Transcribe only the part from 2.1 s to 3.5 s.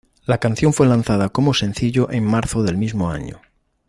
marzo del mismo año.